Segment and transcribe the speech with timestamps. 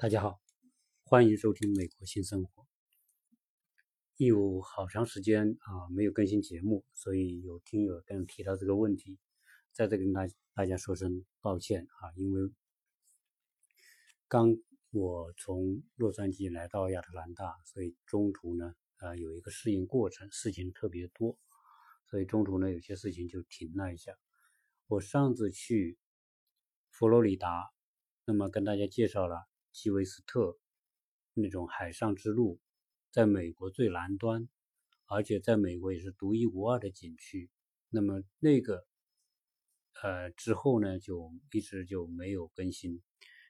[0.00, 0.40] 大家好，
[1.02, 2.62] 欢迎收听《美国新生活》。
[4.16, 9.18] 有好长时间啊没有更新节目，所以有听友跟提到这个问题，
[9.72, 12.52] 在这跟大大家说声抱歉啊，因为
[14.28, 14.56] 刚
[14.92, 21.36] 我从洛杉矶来到亚特兰大，所以中途呢啊有一个适应过程，事情特别多，
[22.06, 24.12] 所以中途呢有些事情就停了一下。
[24.86, 25.98] 我上次去
[26.88, 27.72] 佛罗里达，
[28.26, 29.48] 那么跟大家介绍了。
[29.78, 30.58] 基韦斯特
[31.34, 32.58] 那种海上之路，
[33.12, 34.48] 在美国最南端，
[35.06, 37.48] 而且在美国也是独一无二的景区。
[37.88, 38.88] 那么那个，
[40.02, 43.00] 呃，之后呢，就一直就没有更新。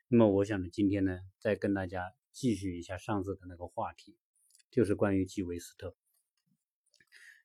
[0.09, 4.19] 那么我想呢，今天呢，再跟大家继续一下上次的那个话题，
[4.71, 5.97] 就是关于基韦斯特。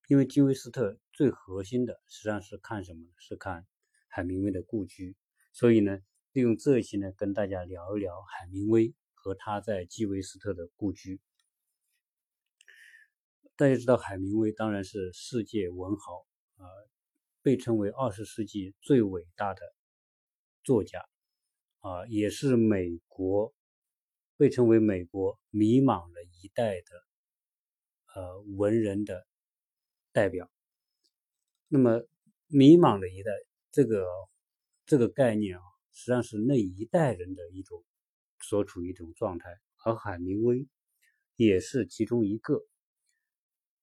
[0.10, 3.08] 因为基韦斯特最核心的实际上是看什么？
[3.18, 3.66] 是看
[4.10, 5.16] 海明威的故居。
[5.54, 6.02] 所以呢。
[6.34, 11.22] 利用这一期呢，跟大家聊一聊海明威和他在基韦斯特的故居。
[13.56, 16.26] 大家知道，海明威当然是世界文豪
[16.58, 16.66] 啊，
[17.44, 19.62] 被称为二十世纪最伟大的
[20.64, 21.08] 作家
[21.82, 23.54] 啊，也是美国
[24.36, 27.06] 被称为美国迷茫了一代的
[28.16, 29.28] 呃文人的
[30.12, 30.50] 代表。
[31.68, 32.04] 那么，
[32.48, 33.32] 迷茫了一代
[33.72, 34.08] 这个
[34.88, 35.73] 这个概念啊。
[35.94, 37.84] 实际上是那一代人的一种
[38.42, 40.68] 所处一种状态，而海明威
[41.36, 42.66] 也是其中一个。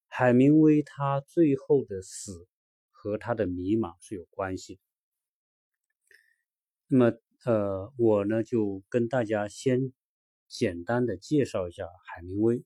[0.06, 2.48] 海明威他最后的死
[2.90, 4.80] 和他的迷茫是有关系的。
[6.88, 9.92] 那么，呃，我呢就跟大家先
[10.48, 12.64] 简单的介绍一下海明威。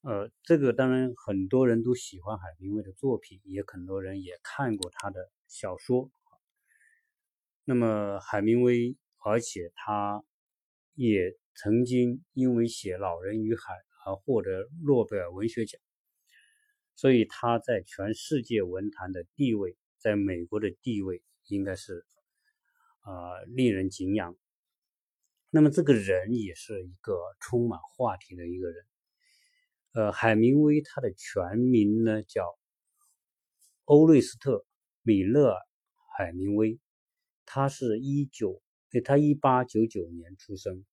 [0.00, 6.10] 呃，这个当然很多人都喜欢海明威的作品，也很多人也看过他的小说。
[7.64, 10.24] 那么海明威，而且他
[10.94, 13.74] 也曾经因为写《老人与海》
[14.04, 15.80] 而获得诺贝尔文学奖，
[16.96, 22.04] 所以他在全世界文坛的地位，在美国的地位应该是
[23.02, 24.36] 啊令人敬仰。
[25.50, 28.84] 那么这个人也是一个充满话题的一个人。
[29.92, 32.58] 呃，海明威他的全名呢叫
[33.84, 34.56] 欧瑞斯特·
[35.02, 35.50] 米勒·
[36.16, 36.80] 海明威。
[37.44, 38.62] 他是一九，
[39.04, 40.84] 他一八九九年出生，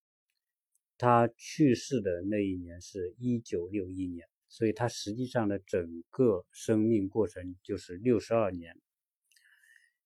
[0.97, 8.75] 他去世的那一年是一九六一年，所以他实际上的整个生命过程就是六十二年。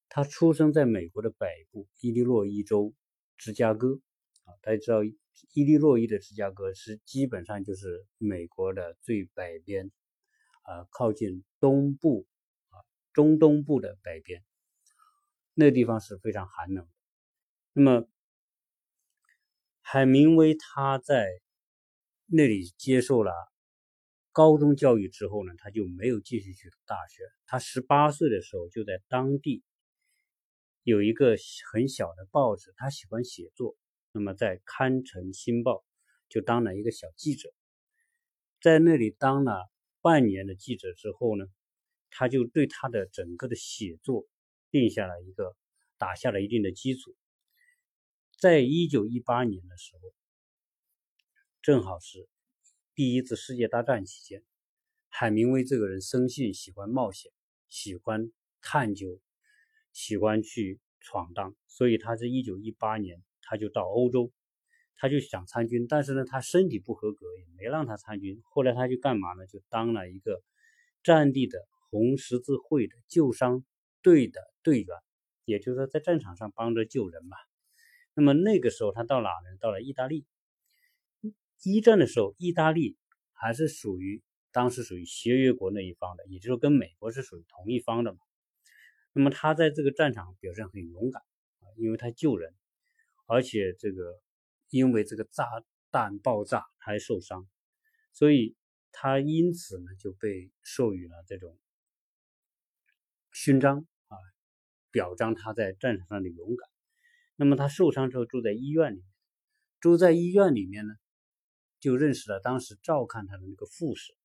[0.09, 2.93] 他出生在美国的北部伊利诺伊州
[3.37, 3.99] 芝加哥，
[4.43, 5.03] 啊，大家知道
[5.53, 9.91] 伊利诺伊的芝加哥是基本上就是美国的最北边，
[10.61, 12.27] 啊，靠近东部，
[12.69, 12.77] 啊，
[13.11, 14.43] 中东部的北边。
[15.53, 16.88] 那地方是非常寒冷。
[17.74, 18.08] 那么，
[19.81, 21.28] 海明威他在
[22.25, 23.31] 那里接受了
[24.31, 27.24] 高中教育之后呢，他就没有继续去读大学。
[27.46, 29.64] 他十八岁的时候就在当地
[30.81, 31.36] 有一个
[31.72, 33.75] 很小的报纸，他喜欢写作，
[34.12, 35.72] 那么在《堪城新报》
[36.30, 37.53] 就当了一个小记者。
[38.59, 39.70] 在那里当了
[40.02, 41.46] 半年的记者之后呢，
[42.09, 44.25] 他就对他的整个的写作。
[44.73, 45.56] 定下了一个，
[46.00, 47.16] 打下了一定的基础。
[48.39, 50.11] 在一九一八年的时候，
[51.61, 52.28] 正好是
[52.95, 54.44] 第一次世界大战期间，
[55.09, 57.31] 海明威这个人生性喜欢冒险，
[57.69, 59.22] 喜欢探究，
[59.91, 64.31] 喜欢去闯荡，所以他在一九一八年他就到欧洲，
[64.95, 68.41] 他就想参军，但是呢，他身体不合格，也没让他参军。
[68.44, 69.45] 后来他就干嘛呢？
[69.45, 70.41] 就当了一个
[71.03, 71.59] 战地的
[71.91, 73.63] 红十字会的救伤
[74.01, 74.53] 队的。
[74.63, 74.97] 队员，
[75.46, 77.38] 也就是说在战场上帮着救人嘛。
[78.16, 79.57] 那么那个时候他到哪呢？
[79.59, 80.25] 到了意大利。
[81.63, 82.97] 一战的时候，意大利
[83.31, 84.22] 还是属于
[84.52, 88.19] 当时属于协约国那一方的，也就是说跟美国是属于同一方的嘛。
[89.13, 91.22] 那么他在这个战场表现很勇敢，
[91.78, 92.53] 因为他救人，
[93.28, 94.20] 而且这个
[94.70, 95.46] 因为这个炸
[95.90, 97.47] 弹爆炸他还受伤，
[98.11, 98.55] 所以
[98.91, 101.58] 他因此呢就被授予了这种
[103.32, 103.87] 勋章。
[104.93, 106.69] 表彰他在战场上的勇敢。
[107.35, 109.05] 那么他受伤之后住在医院里面，
[109.79, 110.93] 住在医院里面呢，
[111.79, 114.16] 就认识了当时照看他的那个护士，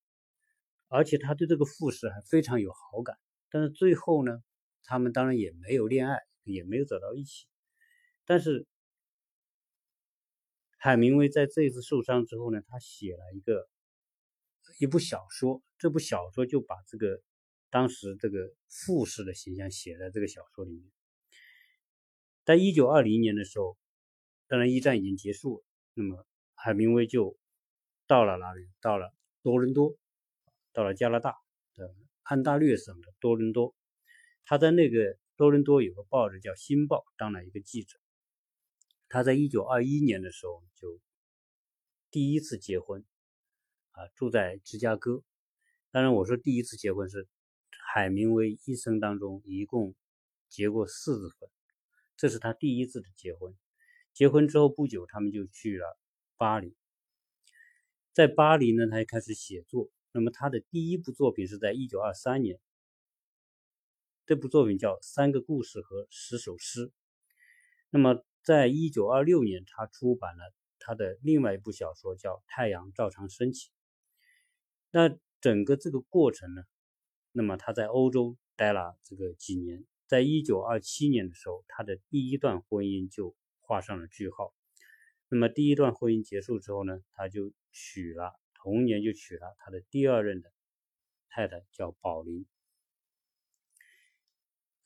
[0.89, 3.17] 而且他对这个护士还非常有好感。
[3.49, 4.43] 但是最后呢，
[4.85, 7.47] 他们当然也没有恋爱，也没有走到一起。
[8.27, 8.67] 但是
[10.77, 13.67] 海明威在这一次受伤之后呢，他写了一个
[14.79, 17.23] 一部小说，这部小说就把这个。
[17.71, 20.91] 当时这个富士的形象写在这个小说里面。
[22.45, 23.77] 在一九二零年的时候，
[24.47, 25.65] 当然一战已经结束。
[25.93, 27.37] 那么海明威就
[28.07, 28.69] 到了哪里？
[28.81, 29.13] 到了
[29.43, 29.97] 多伦多，
[30.73, 31.35] 到了加拿大
[31.75, 33.75] 的安大略省的多伦多。
[34.45, 37.99] 他在那个多伦多有个报纸叫《新报》，当了一个记者。
[39.09, 41.01] 他在一九二一年的时候就
[42.11, 43.05] 第一次结婚，
[43.91, 45.23] 啊，住在芝加哥。
[45.91, 47.27] 当然，我说第一次结婚是
[47.91, 49.95] 海明威一生当中一共
[50.51, 51.51] 结过四次婚，
[52.19, 53.57] 这是他第一次的结婚。
[54.13, 55.99] 结婚之后不久，他们就去了
[56.37, 56.77] 巴黎。
[58.13, 59.89] 在巴黎呢，他就开始写作。
[60.13, 62.61] 那么他的第一部作品是在一九二三年，
[64.27, 66.89] 这部作品叫《三个故事和十首诗》。
[67.89, 73.69] 那么在一九二六年，他出版了他的另外一部小说，叫《太阳照常升起》。
[74.91, 76.63] 那整个这个过程呢，
[77.33, 83.37] 那么他在欧洲待了这个几年，在一九二七年的时候，他的第一段婚姻就。
[83.71, 84.55] 画上了句号。
[85.29, 90.51] 那么第一段婚姻结束之后呢，他就娶了，同年就娶了他的第二任的
[91.29, 92.47] 太太，叫宝林。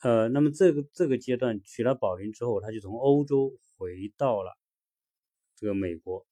[0.01, 4.59] 呃，那么这个这个阶段娶了宝林之后，他就从欧洲回到了
[5.55, 6.27] 这个美国。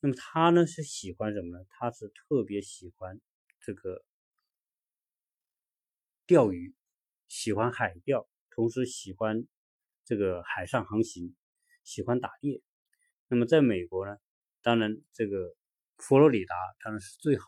[0.00, 1.64] 那么他呢是喜欢什么呢？
[1.68, 3.20] 他是特别喜欢
[3.60, 4.04] 这个
[6.26, 6.74] 钓鱼，
[7.28, 9.46] 喜欢海钓，同时喜欢
[10.04, 11.34] 这个海上航行。
[11.86, 12.62] 喜欢打猎，
[13.28, 14.16] 那么在美国呢，
[14.62, 15.54] 当然这个
[15.98, 17.44] 佛罗里达当然是最好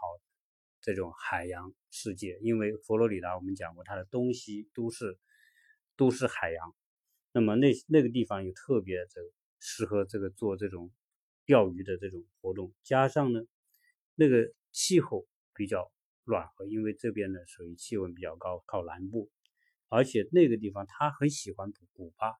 [0.83, 5.19] 这种海洋世界，因为佛罗里达我们讲过，它的东西都是
[5.97, 6.77] 都是海洋，
[7.33, 10.93] 那么那那个地方又特别这个适合这个做这种
[11.47, 13.41] 钓鱼的这种活动，加上呢
[14.17, 15.91] 那个气候比较
[16.27, 19.31] 暖和，因为这边呢属于气温比较高，靠南部，
[19.89, 22.35] 而且那个地方他很喜欢古古巴。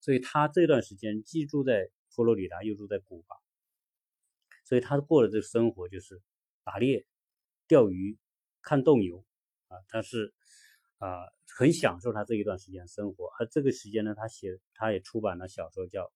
[0.00, 3.36] 所以他这段时间既住在佛罗里达，又住在古巴，
[4.64, 6.20] 所以他过的这个生活就是
[6.64, 7.06] 打猎、
[7.68, 8.18] 钓鱼、
[8.62, 9.24] 看斗牛
[9.68, 10.34] 啊，他是
[10.98, 11.22] 啊
[11.56, 13.26] 很享受他这一段时间生活。
[13.38, 16.06] 而这个时间呢，他写他也出版了小说叫《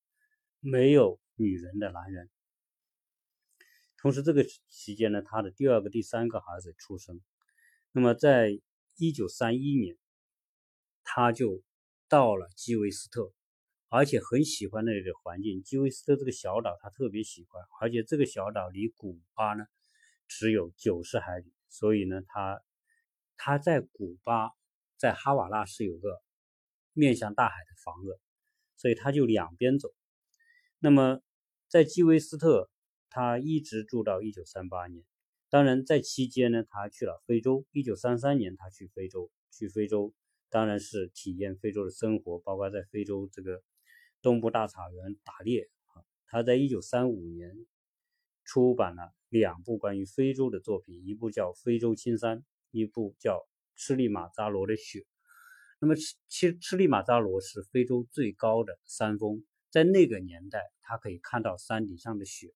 [0.59, 2.27] 没有女人的男人》。
[3.99, 7.21] 同时这个期间呢，他的第二个、第三个孩子出生。
[7.93, 8.61] 那么在
[8.97, 9.97] 一九三一年，
[11.05, 11.63] 他就
[12.09, 13.33] 到了基韦斯特。
[13.89, 19.65] 而且很喜欢那里的环境，基韦斯特这个小岛他特别喜欢，而且这个小岛离古巴呢
[20.27, 22.61] 只有九十海里，所以呢他
[23.37, 24.51] 他在古巴
[24.97, 26.21] 在哈瓦那是有个
[26.95, 28.19] 面向大海的房子，
[28.77, 29.89] 所以他就两边走。
[30.81, 31.21] 那么
[31.69, 32.69] 在基韦斯特
[33.11, 35.05] 他一直住到一九三八年，
[35.49, 40.13] 当然在期间呢他去了非洲，一九三三年他去非洲，去非洲
[40.51, 43.63] 当然是体验非洲的生活，包括在非洲这个。
[44.23, 45.71] 东部大草原打猎，
[46.27, 47.55] 他在一九三五年
[48.45, 52.39] 出版了两部关于非洲的作品，一部叫《非洲青山》，
[52.73, 53.37] 一部叫
[53.77, 55.01] 《赤利马扎罗的雪》。
[55.81, 55.95] 那么，
[56.29, 62.53] 赤赤利马扎罗是非洲最高的山峰，在那个年代，它可以看到山顶上的雪。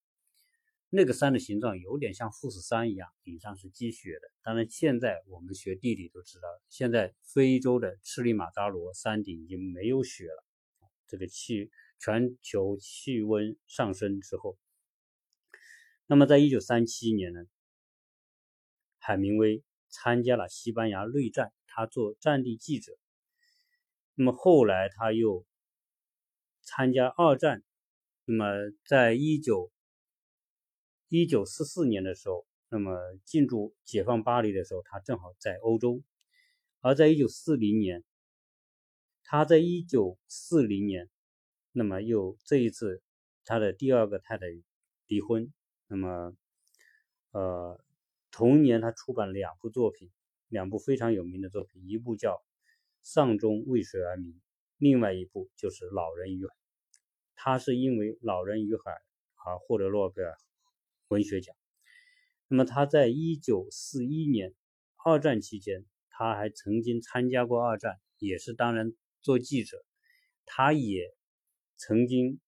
[0.92, 4.28] 那个山的形状有点像富士山一样，顶上是积雪的。
[4.42, 10.44] 当然，现在我们学地理都知道，现在非洲的赤利马扎罗山顶已经没有雪了。
[11.06, 11.70] 这个气
[12.00, 14.58] 全球气温上升之后，
[16.06, 17.40] 那么在一九三七年呢，
[18.98, 22.98] 海明威参加了西班牙内战，他做战地记者。
[24.14, 25.46] 那么后来他又
[26.62, 27.62] 参加二战。
[28.24, 28.44] 那么
[28.84, 29.72] 在一九
[31.10, 36.02] 一九四四年的时候，那么进驻解放巴黎的时候，他正好在欧洲。
[36.80, 38.02] 而在一九四零年。
[39.22, 41.08] 他在一九四零年，
[41.70, 43.00] 那么又这一次，
[43.44, 44.46] 他的第二个太太
[45.06, 45.52] 离婚。
[45.86, 46.36] 那么，
[47.30, 47.80] 呃，
[48.32, 50.10] 同年他出版了两部作品，
[50.48, 52.32] 两部非常有名的作品，一部叫
[53.02, 54.32] 《丧钟为谁而鸣》，
[54.78, 56.52] 另外一部就是《老人与海》。
[57.36, 58.90] 他是因为《老人与海》
[59.44, 60.36] 而获得诺贝尔
[61.10, 61.54] 文学奖。
[62.48, 64.54] 那么他在一九四一年
[65.04, 68.92] 二战期间，他还曾经参加过二战，也是当然。
[69.22, 69.84] 做记者，
[70.46, 71.14] 他也
[71.76, 72.40] 曾经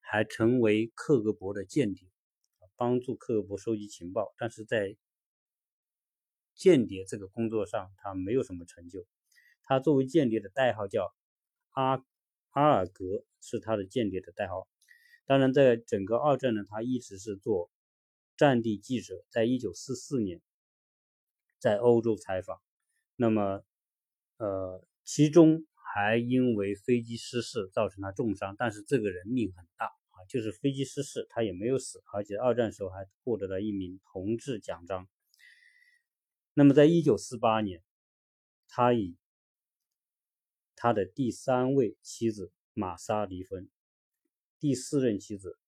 [0.00, 2.06] 还成为克格勃的间谍，
[2.76, 4.34] 帮助克格勃收集情报。
[4.36, 4.94] 但是在
[6.54, 9.06] 间谍这个工作上，他没有什么成就。
[9.62, 11.14] 他作为间谍的代号叫
[11.70, 12.04] 阿
[12.50, 14.68] 阿尔格，是他的间谍的代号。
[15.30, 17.70] 当然，在整个二战呢，他一直是做
[18.36, 19.24] 战地记者。
[19.30, 20.40] 在一九四四年，
[21.60, 22.60] 在欧洲采访，
[23.14, 23.62] 那么
[24.38, 25.64] 呃，其中。
[25.92, 35.08] 还因为飞机失事造成了重伤，但是这个人命很大啊，就是飞机失事，他也没有死，而且二战时候还获得了一名同志奖章。
[36.54, 37.82] 那么，在一九四八年，
[38.68, 39.16] 他以
[40.76, 43.68] 他的第三位妻子玛莎离婚，
[44.60, 45.58] 第四任妻子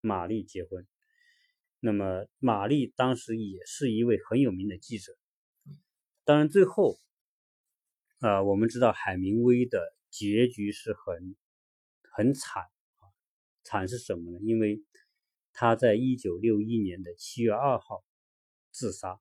[0.00, 0.86] 玛丽结婚。
[1.78, 5.16] 那么，玛丽当时也是一位很有名的记者。
[6.24, 6.98] 当然，最后，
[8.20, 11.36] 啊，我们知道海明威的结局是很
[12.10, 13.04] 很惨啊，
[13.64, 14.38] 惨是什么呢？
[14.42, 14.82] 因为
[15.52, 18.04] 他在一九六一年的七月二号
[18.70, 19.20] 自杀。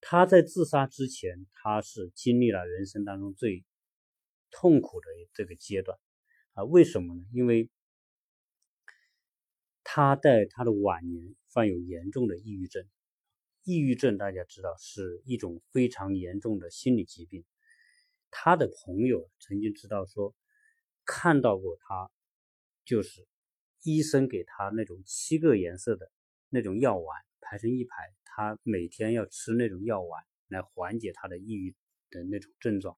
[0.00, 3.64] 他在自杀之前，他是经历了人生当中最
[4.50, 5.98] 痛苦的这个阶段
[6.54, 6.64] 啊？
[6.64, 7.24] 为什么呢？
[7.32, 7.68] 因为
[9.94, 12.88] 他在他的晚年患有严重的抑郁症。
[13.62, 17.44] 抑郁症大家知道是一种非常严重的心理疾病。
[18.30, 20.34] 他的朋友曾经知道说，
[21.04, 22.10] 看到过他，
[22.86, 23.28] 就是
[23.82, 26.10] 医生给他那种七个颜色的
[26.48, 27.90] 那种药丸排成一排。
[28.24, 31.76] 他每天要吃那种药丸来缓解他的抑郁
[32.08, 32.96] 的那种症状，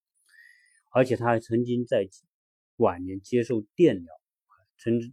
[0.93, 2.07] 而且他还曾经在
[2.77, 4.15] 晚年接受电疗，
[4.77, 5.11] 甚至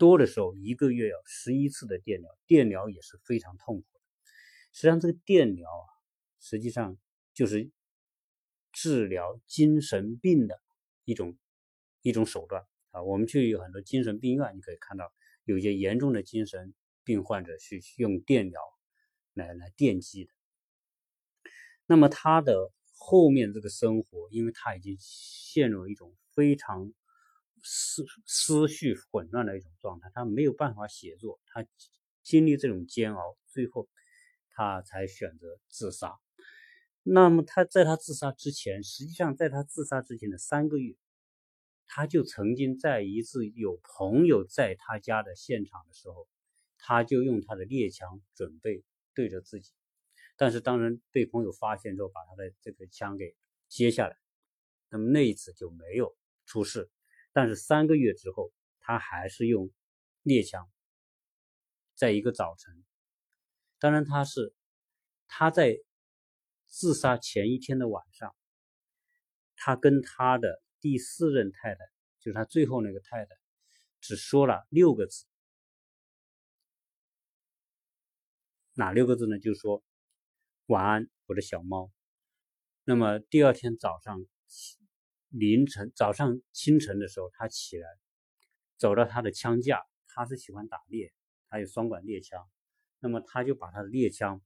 [0.00, 4.00] 多的时候一个月要十一次的电疗，电疗也是非常痛苦的。
[4.72, 5.86] 实际上，这个电疗啊，
[6.40, 6.96] 实际上
[7.32, 7.70] 就是
[8.72, 10.58] 治疗精神病的
[11.04, 11.38] 一种
[12.02, 13.02] 一种手段啊。
[13.02, 15.12] 我们去有很多精神病院，你可以看到
[15.44, 18.60] 有些严重的精神病患者去用电疗。
[19.32, 20.32] 来来电击的，
[21.86, 26.92] 那么他的后面这个生活，因为他已经陷入了一种非常
[27.62, 31.64] 思思绪混乱的一种状态，他没有办法写作，他
[32.22, 33.88] 经历这种煎熬，最后
[34.50, 36.18] 他才选择自杀。
[37.02, 40.96] 那么他在他自杀之前，实际上在他自杀之前的三个月，
[41.86, 46.28] 他就曾经在一次有朋友在他家的现场的时候，
[46.78, 48.84] 他就用他的猎枪准备。
[49.12, 49.72] 对着自己，
[50.36, 53.34] 但是当然被朋友发现之后，把他的这个枪给
[53.68, 54.16] 接下来，
[54.88, 56.88] 那么那一次就没有出事。
[57.32, 59.70] 但是三个月之后，他还是用
[60.22, 60.68] 猎枪，
[61.94, 62.84] 在一个早晨，
[63.78, 64.54] 当然他是
[65.28, 65.76] 他在
[66.66, 68.34] 自杀前一天的晚上，
[69.56, 71.80] 他跟他的第四任太太，
[72.18, 73.30] 就是他最后那个太太，
[74.00, 75.26] 只说了六个字。
[78.74, 79.38] 哪六个字呢？
[79.38, 79.82] 就是说
[80.66, 81.92] 晚安，我的小猫。
[82.84, 84.24] 那么第二天早上
[85.30, 87.88] 凌晨、早上清晨的时候，他起来
[88.76, 91.12] 走到他的枪架，他是喜欢打猎，
[91.48, 92.46] 他有双管猎枪。
[92.98, 94.42] 那么他就把他的猎枪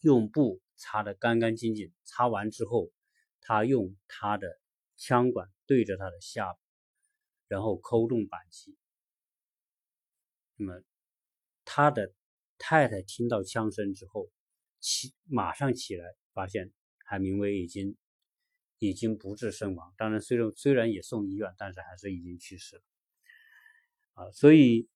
[0.00, 2.90] 用布擦得干干净净，擦完之后，
[3.40, 4.58] 他用他的
[4.96, 6.58] 枪管对着他的下巴，
[7.48, 8.76] 然后扣动扳机。
[10.56, 10.82] 那么
[11.64, 12.12] 他的。
[12.62, 14.30] 太太听到枪声之后，
[14.80, 16.04] 起马上起来，
[16.34, 16.70] 发现
[17.06, 17.96] 海明威已经
[18.80, 19.94] 已经不治身亡。
[19.96, 22.82] 当然，虽然虽然也送医院，但是还是已经去世了。
[24.14, 24.88] 啊，所以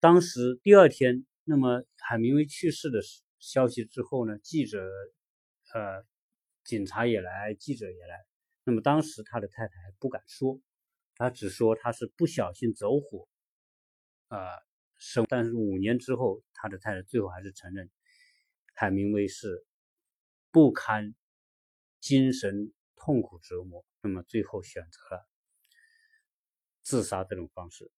[0.00, 3.00] 当时第二天，那么海明威去世的
[3.38, 4.88] 消息之后呢，记者、
[5.74, 6.02] 呃，
[6.64, 8.24] 警察也来，记者也来。
[8.64, 10.58] 那么当时他的太太不敢说，
[11.16, 13.28] 他只说他是不小心走火，
[14.28, 14.38] 啊。
[15.02, 17.88] 生，但是五年之后，他的太太最后还是承认
[18.74, 19.64] 海明威是
[20.50, 21.14] 不堪
[22.00, 25.28] 精神痛苦折磨，那么最后选择了
[26.82, 27.90] 自杀这种方式。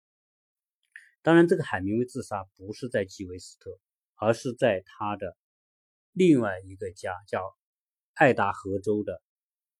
[1.22, 3.78] 当然，这个海明威自杀不是在基韦斯特，
[4.14, 5.36] 而是在他的
[6.12, 7.56] 另外一个家，叫
[8.14, 9.22] 爱达荷州的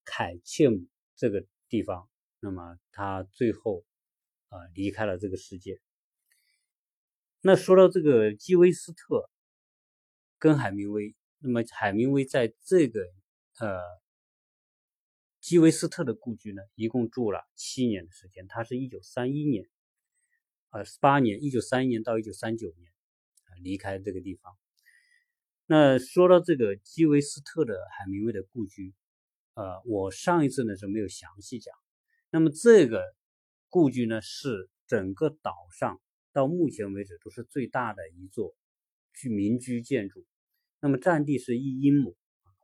[0.04, 0.86] 凯切姆
[1.16, 2.08] 这个地方。
[2.40, 3.84] 那么他最后
[4.48, 5.80] 啊离开了这个世界。
[7.40, 9.30] 那说到这个基韦斯特
[10.38, 13.00] 跟海明威，那么海明威在这个
[13.58, 13.80] 呃
[15.40, 18.46] 基韦斯特的故居呢，一共住了七年的时间。
[18.46, 19.64] 他是一九三一年，
[20.70, 22.92] 呃，八年，一九三一年到一九三九年
[23.44, 24.56] 啊离开这个地方。
[25.66, 28.94] 那说到这个基韦斯特的海明威的故居，
[29.54, 31.74] 呃，我上一次呢是没有详细讲。
[32.30, 33.02] 那么这个
[33.68, 36.00] 故居呢是整个岛上。
[36.32, 38.54] 到目前为止都是最大的一座
[39.14, 40.24] 居民居建筑，
[40.80, 42.16] 那么占地是一英亩，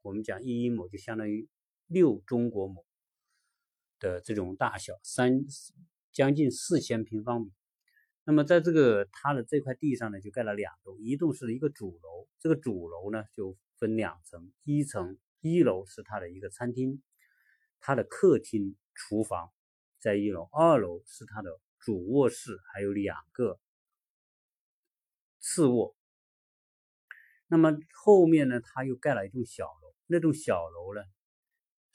[0.02, 1.48] 我们讲一英亩就相当于
[1.86, 2.84] 六中国亩
[3.98, 5.40] 的这种大小，三
[6.12, 7.52] 将近四千平方米。
[8.24, 17.02] 那么在这个它的这块地上呢，就盖了两栋，一栋是一个主楼，这个主楼呢就分两层，一层一楼是它的一个餐厅，
[17.78, 19.52] 它的客厅、厨房
[20.00, 23.60] 在一楼，二楼是它的主卧室，还有两个
[25.38, 25.94] 次卧。
[27.46, 31.00] 那么后面呢，他又盖了一栋小楼，那栋小楼呢，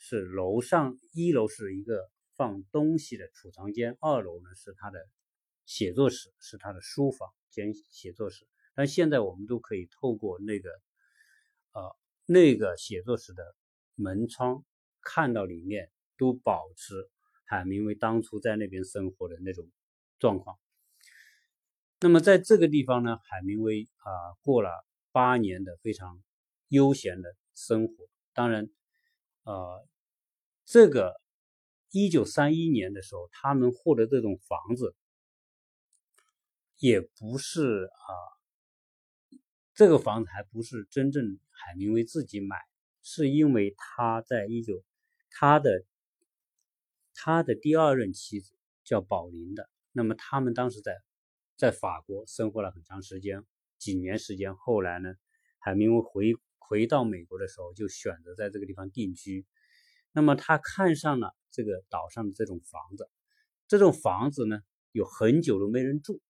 [0.01, 5.08] 是楼上一楼是一个放东西的储藏间，二楼呢是他的
[5.65, 8.46] 写作室，是他的书房兼写作室。
[8.74, 10.70] 但现在我们都可以透过那个，
[11.72, 13.55] 呃，那个写作室的
[13.96, 14.65] 门窗
[15.00, 17.10] 看到里面都保持
[17.46, 19.70] 海明威当初在那边生活的那种
[20.20, 20.58] 状况。
[22.00, 24.70] 那么在这个地方呢，海明威啊过了。
[25.13, 26.24] 八年的非常
[26.70, 28.70] 悠闲的生活，当然，
[29.43, 29.88] 呃，
[30.65, 31.19] 这个
[31.89, 34.95] 一九三一年的时候，他们获得这种房子，
[36.77, 38.10] 也不是啊，
[39.74, 42.57] 这个房子还不是真正海明威自己买，
[43.01, 44.83] 是因为他在一九
[45.29, 45.83] 他的
[47.13, 51.01] 他的第二任妻子叫宝琳的，那么他们当时在
[51.57, 53.45] 在法国生活了很长时间。
[53.77, 55.15] 几年时间，后来呢，
[55.57, 59.46] 海明威回回到美国的时候，就选择在这个地方定居。
[60.13, 63.10] 那么他看上了这个岛上的这种房子，
[63.68, 66.22] 这种房子呢，有很久都没人住。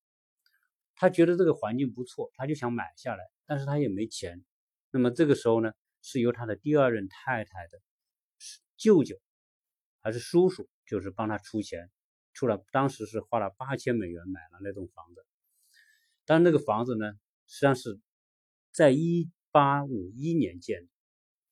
[0.95, 4.43] 他觉得这个环境不错，他就想买下来，但是他也没钱。
[4.89, 7.79] 那么这个时候呢，是由他的第二任太太的
[8.77, 9.19] 舅舅
[9.99, 11.91] 还是叔叔，就是帮他出钱，
[12.33, 15.25] 出了当时是花了八千美元买了那栋房子。
[16.25, 17.13] 但那个房子呢？
[17.47, 17.99] 实际上是
[18.71, 20.89] 在一八五一年建的。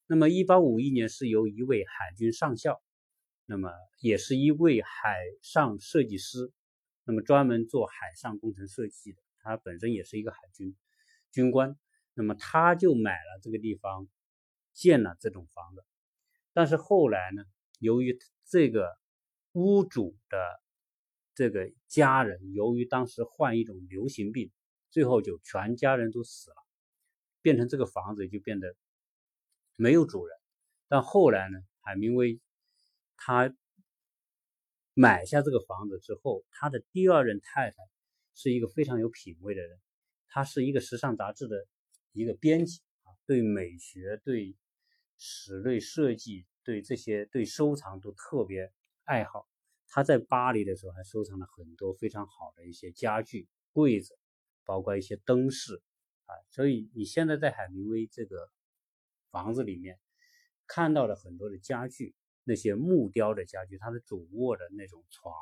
[0.07, 2.81] 那么一八五一年是由一位海军上校，
[3.45, 6.51] 那么也是一位海上设计师，
[7.03, 9.21] 那么专门做海上工程设计的。
[9.39, 10.75] 他本身也是一个海军
[11.31, 11.77] 军官，
[12.13, 14.07] 那么他就买了这个地方，
[14.73, 15.83] 建了这种房子。
[16.53, 17.43] 但是后来呢，
[17.79, 18.89] 由于这个
[19.51, 20.37] 屋主的
[21.35, 24.51] 这个家人，由于当时患一种流行病。
[24.91, 26.55] 最后就全家人都死了，
[27.41, 28.75] 变成这个房子就变得
[29.75, 30.37] 没有主人。
[30.87, 32.39] 但后来呢，海明威
[33.15, 33.55] 他
[34.93, 37.77] 买下这个房子之后，他的第二任太太
[38.33, 39.79] 是一个非常有品位的人，
[40.27, 41.65] 他是一个时尚杂志的
[42.11, 44.55] 一个编辑啊，对美学、对
[45.17, 48.71] 室内设计、对这些对收藏都特别
[49.03, 49.47] 爱好。
[49.87, 54.17] 他在巴黎的时候还收藏了很多非常好的一些家具、柜子。
[54.65, 55.81] 包括一些灯饰
[56.29, 58.51] 啊，所以你现在在海明威这个
[59.31, 59.97] 房子里面
[60.67, 62.13] 看到了很多的家具，
[62.43, 65.33] 那些木雕的家具，他的主卧的那种床、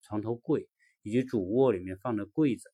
[0.00, 0.68] 床头柜，
[1.02, 2.72] 以及主卧里面放的柜子，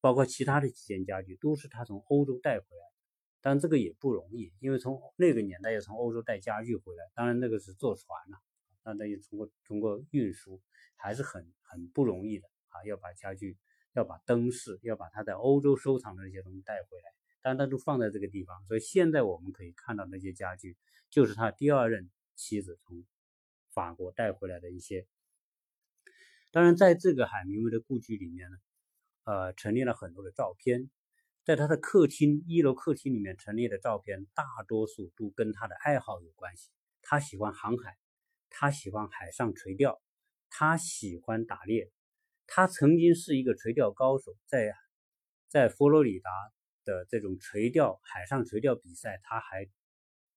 [0.00, 2.96] 包括其他的几件家具，都是他从欧洲带回来的。
[3.42, 8.38] 但这个也不容易，因为从那个年代要从欧洲带家具回来，当然那个是坐船了，
[8.82, 10.62] 那等于通过通过运输
[10.96, 13.58] 还是很很不容易的啊，要把家具。
[13.96, 20.76] 要把灯饰，要把他在欧洲收藏的那些东西带回来，但他都放在这个地方，所以现在我们可以看到那些家具，
[21.08, 23.06] 就是他第二任妻子从
[23.72, 25.06] 法国带回来的一些。
[26.52, 28.58] 当然，在这个海明威的故居里面呢，
[29.24, 30.90] 呃，陈列了很多的照片，
[31.42, 36.70] 在他的客厅一楼客厅里面陈列的照片，大多数都跟他的爱好有关系。
[37.00, 37.96] 他喜欢航海，
[38.50, 40.02] 他喜欢海上垂钓，
[40.50, 41.90] 他喜欢打猎。
[42.46, 44.72] 他曾经是一个垂钓高手，在
[45.48, 46.30] 在佛罗里达
[46.84, 49.68] 的这种垂钓海上垂钓比赛，他还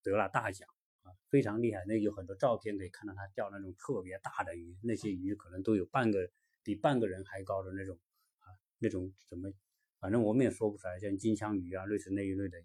[0.01, 0.67] 得了大奖
[1.03, 1.83] 啊，非常厉害。
[1.87, 6.29] 那有很多照片可以看到他钓那种特别大的鱼，那些鱼可能都有半个
[6.63, 7.99] 比半个人还高的那种
[8.39, 8.47] 啊，
[8.79, 9.51] 那种怎么，
[9.99, 12.57] 反正我们也说不出来，像金枪鱼啊，类似那一类的。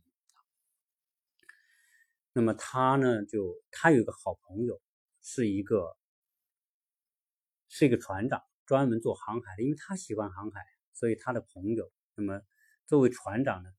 [2.33, 4.81] 那么他呢，就他有一个好朋友，
[5.23, 5.97] 是一个
[7.69, 8.43] 是一个船长。
[8.67, 10.61] 专门做航海的，因为他喜欢航海，
[10.93, 12.41] 所以他的朋友，那么
[12.87, 13.71] 作为船长呢，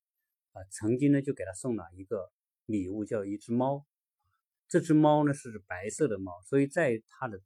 [0.52, 2.32] 啊，曾经呢就给他送了一个
[2.66, 3.86] 礼物，叫一只猫。
[4.68, 7.40] 这只猫呢是白色的猫，所以在他的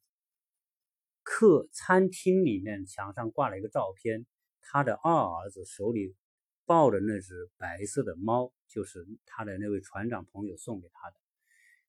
[1.21, 4.25] 客餐厅里面墙上挂了一个照片，
[4.61, 6.15] 他的二儿子手里
[6.65, 11.15] 抱着那只白色的猫，就是他的那位船长朋友送给他的。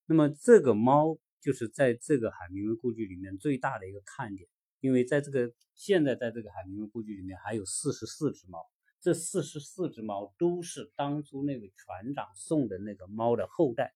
[0.06, 4.48] 那么这个猫就是在这个海明威故居里面最大的一个看点。
[4.80, 8.66] 因为在这个现在在这个海明威故居里面还有四十四只猫，
[8.98, 13.94] 这四十四只猫都是当初那位船长送的那个猫的后代。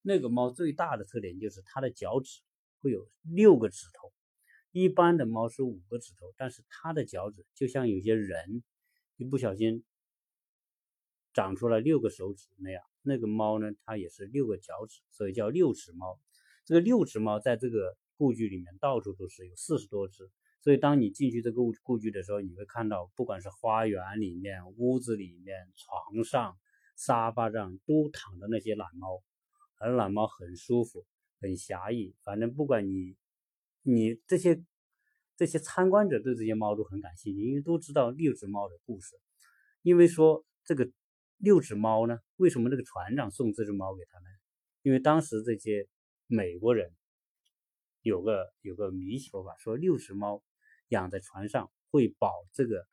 [0.00, 2.40] 那个猫最大的特点就是它的脚趾
[2.80, 4.10] 会有六个指头，
[4.70, 8.62] 一般的猫是五个指头，但是它的脚趾就像有些人
[9.16, 9.84] 一不小心
[11.34, 12.82] 长出了六个手指那样。
[13.02, 16.18] 那个猫呢，它也是六个脚趾，所以叫六指猫。
[16.64, 17.96] 这个六指猫在这个。
[18.16, 26.56] 故居里面到处都是有四十多只，所以当你进去这个故故居的时候，你会看到，不管是花园里面、屋子里面、床上、
[26.96, 29.22] 沙发上，都躺着那些懒猫，
[29.78, 31.04] 而懒猫很舒服，
[31.40, 32.14] 很侠义。
[32.22, 33.16] 反正不管你，
[33.82, 34.62] 你这些
[35.36, 39.16] 这些参观者对这些猫都很感兴趣，因为都知道六只猫的故事。
[39.82, 40.88] 因为说这个
[41.38, 44.30] 六只猫呢，为什么那个船长送这只猫给他们？
[44.82, 45.88] 因为当时这些
[46.26, 46.92] 美国人
[48.02, 50.42] 有个有个迷说法，说六只猫。
[50.88, 52.86] 养在船上会保这个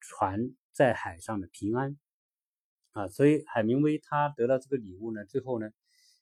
[0.00, 1.98] 船在海上的平安
[2.92, 5.70] 啊，所以海明威他得到这个礼物呢，最后呢，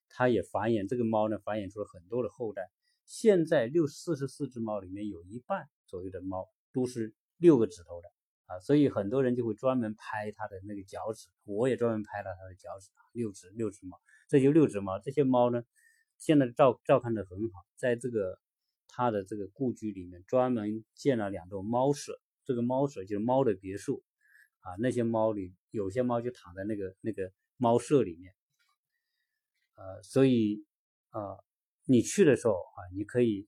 [0.08, 2.70] 他也繁衍这个猫呢，繁衍出了很多的后代。
[3.06, 8.08] 现在六四十四只猫里面有一半左右的猫都是六个指头的
[8.44, 15.00] 啊，所以很多人就会专门拍它的那个脚趾，我也专门拍了它的脚趾，六只六只猫，这就六只猫。
[15.00, 15.64] 这些猫呢，
[16.18, 18.38] 现在照照看的很好，在这个。
[18.88, 24.02] 他的这个故居里面专门建了两栋猫舍，这个猫舍就是猫的别墅
[24.60, 24.72] 啊。
[24.78, 28.34] 那些猫里有些猫就躺在那个那个猫舍里面，
[29.74, 30.64] 呃，所以
[31.10, 31.36] 啊，
[31.84, 33.46] 你去的时候啊，你可以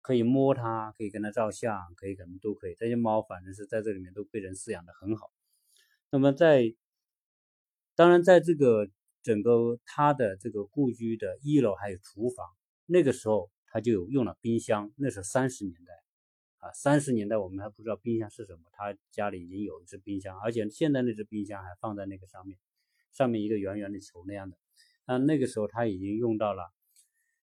[0.00, 2.74] 可以摸它，可以跟它照相，可以什么都可以。
[2.74, 5.30] 这些猫反正是在这里面都被人饲养的很好。
[6.10, 6.74] 那么在
[7.94, 8.90] 当然在这个
[9.22, 12.46] 整个他的这个故居的一楼还有厨房，
[12.86, 13.50] 那个时候。
[13.70, 15.92] 他就有用了冰箱，那是三十年代
[16.56, 22.58] 啊，三十年代我们还不知道冰箱是什么，他家里已经有一只冰箱，而且现在那只冰箱还放在那个上面，
[23.12, 24.56] 上面一个圆圆的球那样的。
[25.04, 26.72] 那那个时候他已经用到了，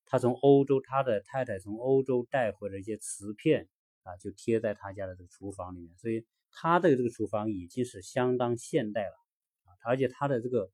[0.07, 3.69] 他从欧洲，他的太太从欧洲带回了一些瓷片
[4.01, 9.15] 啊，就贴在他家的这个厨房里面，所以他的这个厨房已经是相当现代了
[9.65, 10.71] 啊，而且他的这个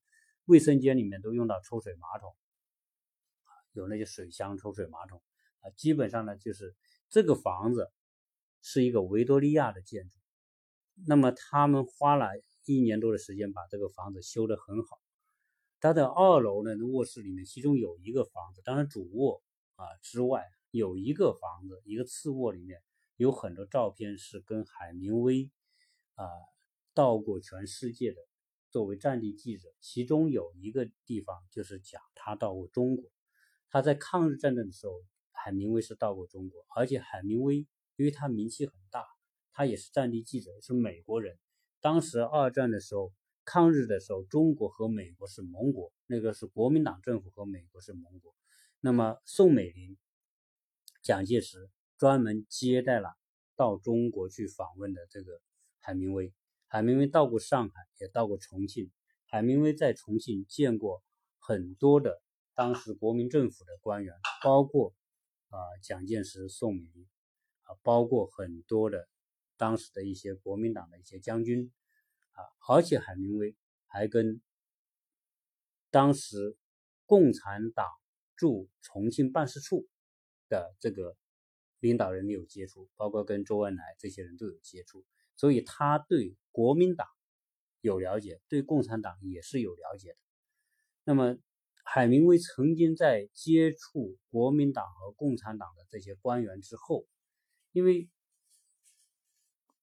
[0.52, 2.36] 卫生间里面都用到抽水马桶
[3.72, 5.22] 有那些水箱抽水马桶。
[5.62, 6.76] 啊，基本上呢，就是
[7.10, 7.90] 这个房子
[8.62, 10.18] 是一个维多利亚的建筑。
[11.08, 12.28] 那么他们花了
[12.66, 15.00] 一年多的时间把这个房子修得很好。
[15.80, 19.42] 它的二楼呢，卧室里面，其中有一个房子，当然主卧
[19.76, 22.82] 啊之外有一个房子，一个次卧里面
[23.16, 25.50] 有很多照片，是跟海明威
[26.16, 26.26] 啊
[26.94, 28.18] 到过全世界的，
[28.71, 29.69] 作为战地记者。
[29.79, 33.12] 其中有一个地方就是讲他到过中国，
[33.69, 34.93] 他在抗日战争的时候。
[35.34, 39.07] 海明威是到过中国，而且海明威因为他名气很大，
[39.53, 41.39] 他也是战地记者，是美国人。
[41.79, 43.12] 当时二战的时候，
[43.43, 48.36] 抗日的时候，中国和美国是盟国，那个是国民党政府和美国是盟国。
[48.81, 49.97] 那么宋美龄、
[51.01, 53.10] 蒋介石专门接待了
[53.55, 55.41] 到中国去访问的这个
[55.79, 56.31] 海明威。
[56.71, 58.89] 海明威到过上海，也到过重庆。
[59.25, 61.03] 海明威在重庆见过
[61.38, 62.21] 很多的
[62.55, 64.95] 当时国民政府的官员，包括。
[65.53, 67.05] 啊，蒋介石、宋美龄
[67.63, 69.10] 啊，包括很多的
[69.57, 71.69] 当时的一些国民党的一些将军
[72.31, 74.41] 啊，而且海明威还跟
[75.89, 76.55] 当时
[77.05, 77.86] 共产党
[78.38, 79.89] 驻重庆办事处
[80.47, 81.17] 的这个
[81.81, 85.03] 领导人有接触，包括跟周恩来这些人都有接触，
[85.36, 87.08] 所以他对国民党
[87.82, 90.18] 有了解，对共产党也是有了解的。
[91.04, 91.38] 那么。
[91.84, 97.08] 海明威曾经在接触国民党和共产党的这些官员之后，
[97.72, 98.08] 因为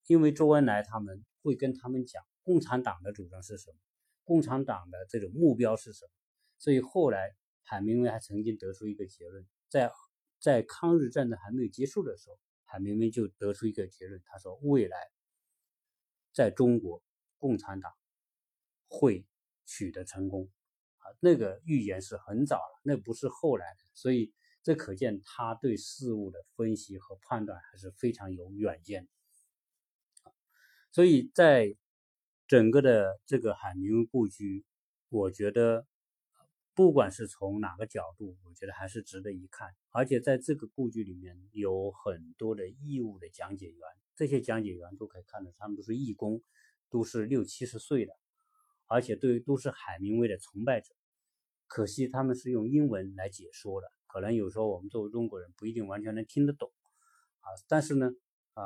[0.07, 3.77] 因为周恩来他们会跟他们讲共产党的主张是什么，
[4.23, 6.11] 共产党的这种目标是什么，
[6.57, 9.91] 所以后来海明威还曾经得出一个结论，在
[10.39, 14.97] 在抗日战争还没有结束的时候，海明威就得出一个结论，他说未来
[16.39, 17.03] 在中国
[17.37, 17.91] 共产党
[18.87, 19.25] 会
[19.65, 20.49] 取得成功。
[20.99, 24.31] 啊那个预言是很早了，那不是后来的，所以
[24.63, 30.31] 这可见他对事物的分析和判断还是非常有远见的。
[30.93, 31.75] 所以在
[32.47, 34.63] 整个的这个海明威故居，
[35.09, 35.85] 我觉得
[36.73, 39.75] 不管是从哪个角度，我觉得还是值得一看。
[39.91, 43.81] 而且在这个故居里面有很多的义务的讲解员，
[44.19, 46.43] 这些讲解员都可以看到，他们都是义工，
[46.89, 48.11] 都是六七十岁的，
[48.85, 50.93] 而且对都是海明威的崇拜者。
[51.67, 56.69] 可惜他们是用英文来解说的，可能有时候我们作为中国人不一定完全能听得懂
[57.39, 57.47] 啊。
[57.69, 58.11] 但是呢，
[58.55, 58.61] 啊，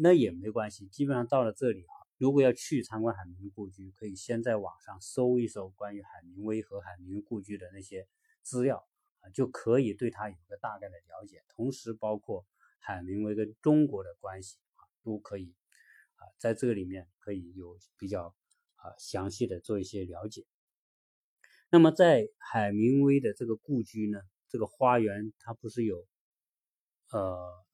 [0.00, 0.86] 那也没关系。
[0.86, 8.08] 基本上到了这里啊，如果要去参观海明威故居，可以先在网上搜一搜关于海明威和海明威故居的那些
[8.40, 8.88] 资料
[9.20, 11.44] 啊，就可以对他有个大概的了解。
[11.54, 12.46] 同时，包括
[12.78, 14.56] 海明威跟中国的关系，
[15.04, 15.54] 都可以
[16.16, 18.34] 啊，在这个里面可以有比较
[18.74, 20.44] 啊详细的做一些了解。
[21.70, 26.06] 那么在海明威的这个故居呢，这个花园它不是有，
[27.10, 27.64] 呃，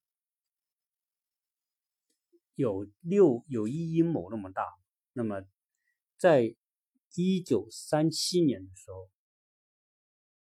[2.54, 4.66] 有六有一阴谋那么大。
[5.12, 5.44] 那么，
[6.16, 6.56] 在
[7.14, 9.10] 一九三七年的时候，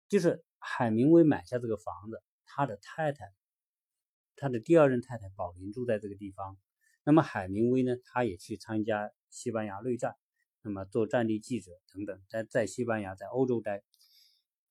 [0.09, 3.33] 就是海明威买下这个房子，他的太太，
[4.35, 6.59] 他的第二任太太宝林住在这个地方。
[7.09, 10.17] 那么海明威呢，他也去参加西班牙内战，
[10.63, 13.85] 那么做战地记者等等，在在西班牙在欧洲待。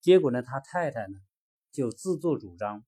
[0.02, 1.18] 结果呢，他太太呢
[1.72, 2.84] 就自作主张，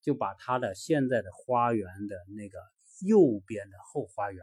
[0.00, 2.58] 就把他的现在的花园的那个
[3.06, 4.42] 右边的后花园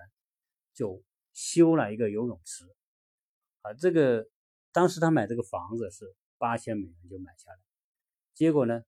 [0.75, 2.63] 就修了一个游泳池。
[3.63, 4.29] 啊，这个
[4.71, 7.57] 当时他买这个房子是八千美元就买下来，
[8.35, 8.83] 结果呢，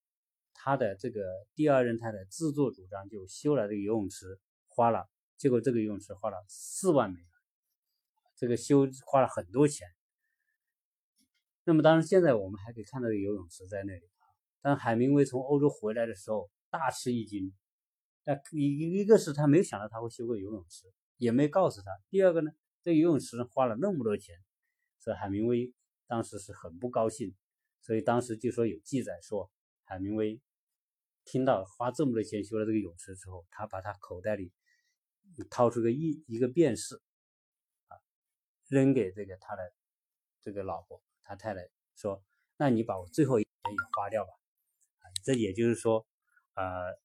[0.54, 1.23] 他的这个
[1.56, 5.10] 第二任太太自作主张就修了这个游泳池，花了。
[5.45, 7.29] 结果这个游泳池花了四万美元，
[8.36, 9.88] 这个修花了很多钱。
[11.65, 14.10] 那么当然现在我们还可以看到游泳池在那里。
[14.60, 17.53] 但海明威从欧洲回来的时候大吃一惊，
[18.23, 21.91] 那一一个是他没有想到他会修个游泳池，也没告诉他。
[22.10, 22.49] 第二个呢，
[22.81, 24.36] 这游泳池花了那么多钱，
[24.97, 25.71] 所以海明威
[26.08, 27.36] 当时是很不高兴。
[27.81, 29.51] 所以当时就说有记载说，
[29.84, 30.41] 海明威
[31.23, 34.51] 听到花这么多钱修了这个泳池之后，他把他口袋里。
[35.49, 36.95] 掏出个一一个便士，
[37.88, 37.97] 啊，
[38.67, 39.73] 扔给这个他的
[40.41, 42.23] 这个老婆，他太太说
[42.57, 44.31] ：“那你把我最后一钱也花掉吧。”
[45.01, 46.05] 啊，这也就是说，
[46.53, 46.97] 呃，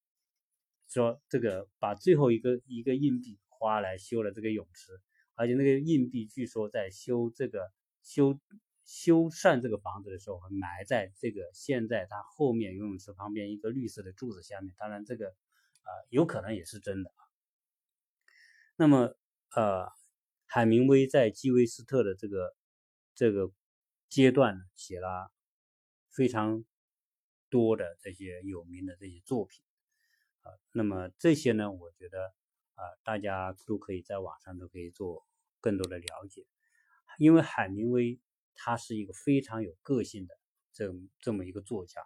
[0.89, 5.01] 说这个把最后一个一个硬币花来修了这个泳池，
[5.35, 7.71] 而且那个硬币据说在修这个
[8.03, 8.39] 修
[8.85, 14.75] 修缮这个房子的时候，埋在这个现在他后面游泳池旁边一个绿色的柱子下面。
[14.79, 17.30] 当然，这个啊有可能也是真的啊。
[18.81, 19.15] 那么，
[19.55, 19.93] 呃，
[20.47, 22.57] 海明威在基维斯特的这个
[23.15, 23.53] 这个
[24.09, 25.31] 阶段写了
[26.09, 26.65] 非常
[27.51, 29.63] 多的这些有名的这些作品，
[30.41, 32.33] 啊，那么这些呢，我觉得
[32.75, 35.27] 啊，大家都可以在网上都可以做
[35.61, 36.47] 更多的了解，
[37.19, 38.19] 因为海明威
[38.55, 40.35] 他是一个非常有个性的
[40.73, 42.01] 这这么一个作家，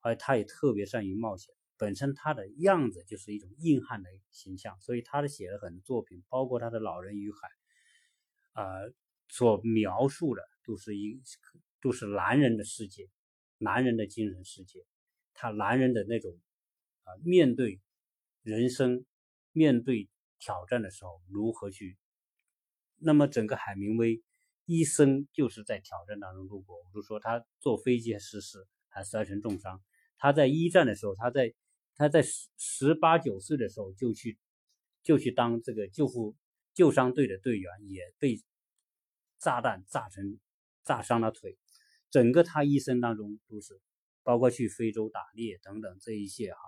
[0.00, 1.54] 而他也特别善于冒险。
[1.78, 7.48] 本身他的样子就是一种硬汉的形象，所以他的写的很多作品，包括他的《老人与海》，
[8.60, 8.92] 啊，
[9.28, 11.22] 所描述的都是一
[11.80, 13.08] 都是男人的世界，
[13.58, 14.84] 男人的精神世界，
[15.34, 16.36] 他男人的那种
[17.04, 17.80] 啊，面对
[18.42, 19.06] 人生、
[19.52, 20.08] 面对
[20.40, 21.96] 挑战的时候如何去。
[22.96, 24.20] 那么整个海明威
[24.64, 26.76] 一生就是在挑战当中度过。
[26.76, 29.80] 我就说他坐飞机失事，还摔成重伤。
[30.16, 31.54] 他在一战的时候，他在。
[31.98, 34.38] 他在十十八九岁的时候就去，
[35.02, 36.36] 就去当这个救护
[36.72, 38.40] 救伤队的队员，也被
[39.40, 40.38] 炸弹炸成
[40.84, 41.58] 炸伤了腿。
[42.08, 43.80] 整个他一生当中都是，
[44.22, 46.60] 包括去非洲打猎等等这一些哈。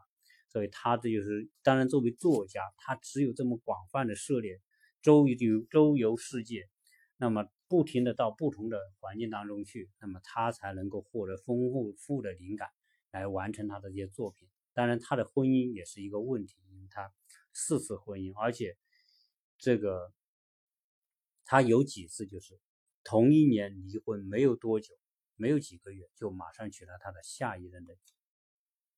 [0.48, 4.60] 所以他这就是，当然作为作家，他只有这么广泛的涉猎，
[5.00, 6.68] 周游周游世界，
[7.16, 12.68] 那么不停的到不同的环境当中去，那么他才能够获得丰富富的灵感，
[13.12, 14.48] 来完成他的这些作品。
[14.80, 17.12] 当然，他的婚姻也是一个问题，因为他
[17.52, 18.78] 四次婚姻，而且
[19.58, 20.10] 这个
[21.44, 22.58] 他有几次就是
[23.04, 24.94] 同一年离婚，没有多久，
[25.36, 27.94] 没有几个月就马上娶了他的下一任的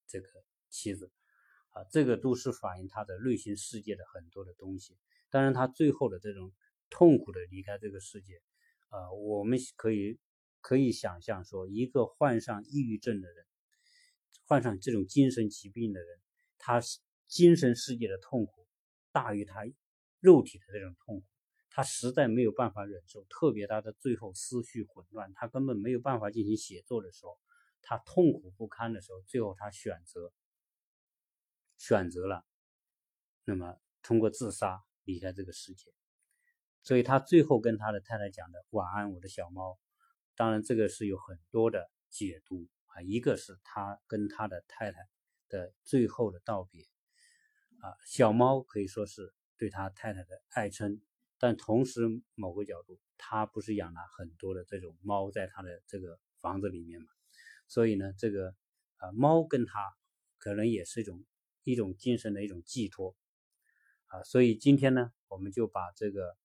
[0.07, 0.29] 这个
[0.71, 1.11] 妻子，
[1.71, 4.97] 啊，这个都是反映他的内心世界的很多的东西。
[5.31, 6.53] 当然，他最后的这种
[6.91, 8.41] 痛苦的离开这个世界，
[8.91, 10.21] 啊，我们可以
[10.61, 13.45] 可以想象说，一个患上抑郁症的人。
[14.47, 16.21] 患上这种精神疾病的人，
[16.59, 16.81] 他
[17.27, 18.67] 精神世界的痛苦
[19.11, 19.63] 大于他
[20.21, 21.27] 肉体的这种痛苦，
[21.71, 23.25] 他实在没有办法忍受。
[23.25, 27.39] 特别他的最后思绪混乱，他根本没有办法进行写作的时候，
[27.81, 30.33] 他痛苦不堪的时候，最后他选择
[31.79, 32.45] 选择了，
[33.45, 35.93] 那么通过自杀离开这个世界。
[36.83, 39.79] 所以他最后跟他的太太讲的“晚安，我的小猫”，
[40.37, 42.69] 当然这个是有很多的解读。
[42.95, 44.99] 啊，一个是他跟他的太太
[45.49, 46.83] 的最后的道别，
[47.81, 51.01] 啊，小猫可以说是对他太太的爱称，
[51.39, 52.03] 但同时
[52.35, 57.09] 某个角度，他不是养了很多的这种猫在他的这个房子里面嘛，
[57.67, 58.55] 所以呢，这个
[58.99, 59.97] 啊，猫跟他
[60.37, 61.25] 可能也是一种
[61.65, 63.17] 一种精神的一种寄托，
[64.07, 66.37] 啊，所以今天呢，我们就把这个，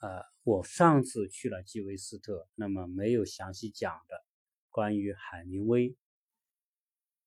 [0.00, 4.24] 呃，我上次去了基维斯特，那么没有详细讲的。
[4.76, 5.96] 关于海明威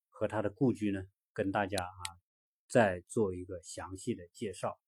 [0.09, 1.01] 和他的故居呢，
[1.33, 2.01] 跟大家啊
[2.67, 4.79] 再做一个详细的介绍。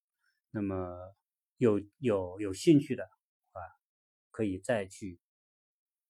[0.52, 1.16] 那么
[1.58, 3.60] 有有有兴趣的啊，
[4.30, 5.20] 可以再去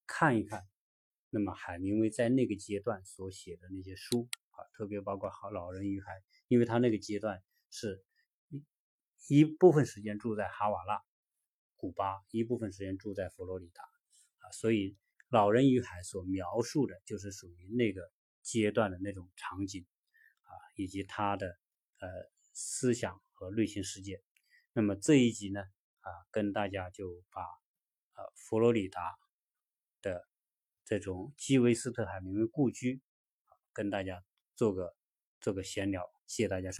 [0.05, 0.67] 看一看。
[1.29, 6.11] 那么海明威在那个阶段所写的那些书啊，特别包括《好老人与海》，
[6.49, 8.03] 因为他那个阶段是
[8.49, 8.65] 一
[9.29, 11.01] 一部分时间住在哈瓦那，
[11.77, 13.83] 古巴，一部分时间住在佛罗里达，
[14.39, 14.91] 啊，所以
[15.31, 19.85] 《老人与海》所描述的就是属于那个阶段的那种场景，
[20.41, 21.47] 啊，以及他的
[21.99, 22.07] 呃
[22.51, 24.21] 思想和内心世界。
[24.73, 25.61] 那么这一集呢，
[26.01, 29.17] 啊，跟大家就把呃佛罗里达
[30.01, 30.27] 的
[30.83, 33.01] 这种基维斯特海明威故居，
[33.71, 34.21] 跟大家
[34.55, 34.93] 做个
[35.39, 36.79] 做个闲聊，谢谢大家收。